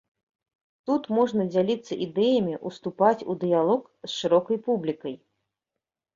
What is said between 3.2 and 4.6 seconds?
у дыялог з шырокай